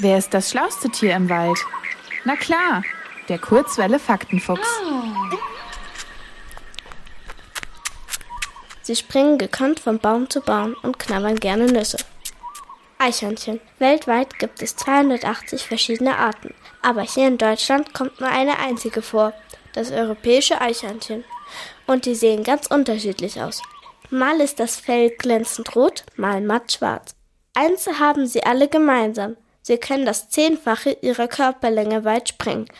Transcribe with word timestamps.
Wer 0.00 0.16
ist 0.16 0.32
das 0.32 0.50
schlauste 0.50 0.88
Tier 0.90 1.16
im 1.16 1.28
Wald? 1.28 1.58
Na 2.24 2.36
klar, 2.36 2.84
der 3.28 3.38
Kurzwelle 3.38 3.98
Faktenfuchs. 3.98 4.68
Sie 8.82 8.94
springen 8.94 9.38
gekonnt 9.38 9.80
von 9.80 9.98
Baum 9.98 10.30
zu 10.30 10.40
Baum 10.40 10.76
und 10.82 11.00
knabbern 11.00 11.34
gerne 11.34 11.66
Nüsse. 11.66 11.96
Eichhörnchen. 12.98 13.60
Weltweit 13.80 14.38
gibt 14.38 14.62
es 14.62 14.76
280 14.76 15.66
verschiedene 15.66 16.16
Arten, 16.16 16.54
aber 16.80 17.02
hier 17.02 17.26
in 17.26 17.38
Deutschland 17.38 17.92
kommt 17.92 18.20
nur 18.20 18.28
eine 18.28 18.60
einzige 18.60 19.02
vor, 19.02 19.32
das 19.72 19.90
europäische 19.90 20.60
Eichhörnchen. 20.60 21.24
Und 21.88 22.06
die 22.06 22.14
sehen 22.14 22.44
ganz 22.44 22.68
unterschiedlich 22.68 23.42
aus. 23.42 23.62
Mal 24.10 24.40
ist 24.40 24.60
das 24.60 24.76
Fell 24.76 25.10
glänzend 25.10 25.74
rot, 25.74 26.04
mal 26.14 26.40
matt 26.40 26.72
schwarz. 26.72 27.16
Eins 27.54 27.88
haben 27.98 28.28
sie 28.28 28.44
alle 28.44 28.68
gemeinsam. 28.68 29.36
Sie 29.68 29.76
können 29.76 30.06
das 30.06 30.30
Zehnfache 30.30 30.96
ihrer 31.02 31.28
Körperlänge 31.28 32.02
weit 32.06 32.30
springen. 32.30 32.70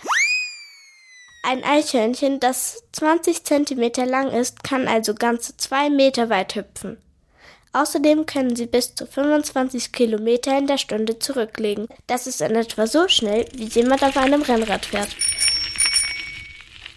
Ein 1.43 1.63
Eichhörnchen, 1.63 2.41
das 2.41 2.83
20 2.93 3.45
Zentimeter 3.45 4.07
lang 4.07 4.31
ist, 4.31 4.65
kann 4.65 4.89
also 4.89 5.13
ganze 5.13 5.55
zwei 5.59 5.91
Meter 5.91 6.31
weit 6.31 6.55
hüpfen. 6.55 6.97
Außerdem 7.75 8.25
können 8.25 8.57
sie 8.57 8.65
bis 8.65 8.95
zu 8.95 9.07
25 9.07 9.93
Kilometer 9.93 10.57
in 10.57 10.67
der 10.67 10.79
Stunde 10.79 11.19
zurücklegen. 11.19 11.89
Das 12.07 12.27
ist 12.27 12.41
in 12.41 12.57
etwa 12.57 12.87
so 12.87 13.07
schnell, 13.07 13.45
wie 13.53 13.67
jemand 13.67 14.03
auf 14.03 14.17
einem 14.17 14.41
Rennrad 14.41 14.87
fährt. 14.87 15.15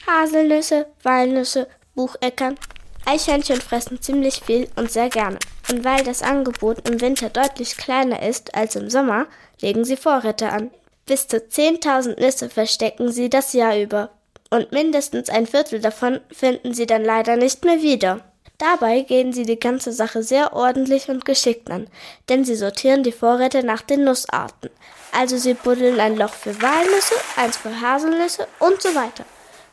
Haselnüsse, 0.08 0.88
Walnüsse, 1.03 1.67
Bucheckern. 1.95 2.58
Eichhörnchen 3.05 3.59
fressen 3.59 4.02
ziemlich 4.02 4.42
viel 4.45 4.70
und 4.78 4.89
sehr 4.89 5.09
gerne. 5.09 5.38
Und 5.70 5.84
weil 5.84 6.03
das 6.05 6.23
Angebot 6.23 6.88
im 6.88 7.02
Winter 7.02 7.30
deutlich 7.30 7.76
kleiner 7.76 8.22
ist 8.22 8.55
als 8.55 8.76
im 8.76 8.89
Sommer, 8.89 9.28
legen 9.62 9.86
sie 9.86 9.98
Vorräte 9.98 10.50
an. 10.50 10.72
Bis 11.06 11.28
zu 11.28 11.38
10.000 11.38 12.20
Nüsse 12.20 12.50
verstecken 12.50 13.12
sie 13.12 13.30
das 13.30 13.54
Jahr 13.54 13.78
über. 13.78 14.09
Und 14.50 14.72
mindestens 14.72 15.30
ein 15.30 15.48
Viertel 15.48 15.80
davon 15.80 16.20
finden 16.31 16.73
sie 16.73 16.86
dann 16.86 17.06
leider 17.06 17.38
nicht 17.38 17.64
mehr 17.64 17.81
wieder. 17.81 18.22
Dabei 18.58 19.02
gehen 19.02 19.34
sie 19.34 19.45
die 19.45 19.59
ganze 19.59 19.92
Sache 19.92 20.22
sehr 20.22 20.53
ordentlich 20.53 21.09
und 21.09 21.26
geschickt 21.26 21.72
an, 21.72 21.88
denn 22.30 22.45
sie 22.45 22.56
sortieren 22.56 23.02
die 23.02 23.12
Vorräte 23.12 23.64
nach 23.64 23.81
den 23.81 24.03
Nussarten. 24.03 24.70
Also 25.12 25.38
sie 25.38 25.56
buddeln 25.56 26.00
ein 26.00 26.16
Loch 26.16 26.34
für 26.34 26.62
Walnüsse, 26.62 27.16
eins 27.38 27.58
für 27.58 27.81
Haselnüsse 27.81 28.48
und 28.59 28.81
so 28.81 28.94
weiter. 28.94 29.25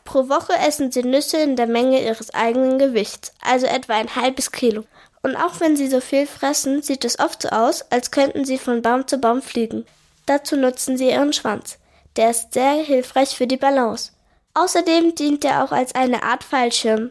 Pro 0.04 0.30
Woche 0.30 0.54
essen 0.54 0.90
sie 0.90 1.02
Nüsse 1.02 1.36
in 1.36 1.54
der 1.54 1.66
Menge 1.66 2.02
ihres 2.02 2.32
eigenen 2.32 2.78
Gewichts, 2.78 3.34
also 3.42 3.66
etwa 3.66 3.92
ein 3.92 4.16
halbes 4.16 4.52
Kilo. 4.52 4.84
Und 5.22 5.36
auch 5.36 5.60
wenn 5.60 5.76
sie 5.76 5.88
so 5.88 6.00
viel 6.00 6.26
fressen, 6.26 6.82
sieht 6.82 7.04
es 7.04 7.18
oft 7.18 7.42
so 7.42 7.48
aus, 7.48 7.82
als 7.90 8.10
könnten 8.10 8.44
sie 8.44 8.58
von 8.58 8.82
Baum 8.82 9.06
zu 9.06 9.18
Baum 9.18 9.42
fliegen. 9.42 9.84
Dazu 10.26 10.56
nutzen 10.56 10.96
sie 10.96 11.10
ihren 11.10 11.32
Schwanz. 11.32 11.78
Der 12.16 12.30
ist 12.30 12.52
sehr 12.52 12.74
hilfreich 12.74 13.36
für 13.36 13.46
die 13.46 13.56
Balance. 13.56 14.12
Außerdem 14.54 15.14
dient 15.14 15.44
er 15.44 15.64
auch 15.64 15.72
als 15.72 15.94
eine 15.94 16.22
Art 16.22 16.44
Fallschirm. 16.44 17.10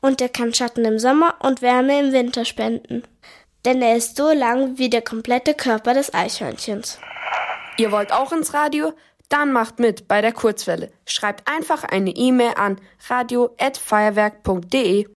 Und 0.00 0.20
er 0.20 0.28
kann 0.28 0.54
Schatten 0.54 0.84
im 0.84 0.98
Sommer 0.98 1.36
und 1.40 1.62
Wärme 1.62 2.00
im 2.00 2.12
Winter 2.12 2.44
spenden. 2.44 3.04
Denn 3.64 3.80
er 3.82 3.96
ist 3.96 4.16
so 4.16 4.30
lang 4.32 4.78
wie 4.78 4.90
der 4.90 5.02
komplette 5.02 5.54
Körper 5.54 5.94
des 5.94 6.14
Eichhörnchens. 6.14 6.98
Ihr 7.76 7.92
wollt 7.92 8.12
auch 8.12 8.32
ins 8.32 8.54
Radio? 8.54 8.92
Dann 9.28 9.52
macht 9.52 9.78
mit 9.78 10.08
bei 10.08 10.20
der 10.20 10.32
Kurzwelle. 10.32 10.90
Schreibt 11.06 11.48
einfach 11.48 11.84
eine 11.84 12.10
E-Mail 12.10 12.54
an 12.56 12.80
radio@feuerwerk.de. 13.08 15.06